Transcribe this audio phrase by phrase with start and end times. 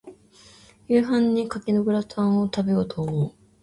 [0.87, 3.35] 夕飯に牡蠣のグラタンを、食べようと思う。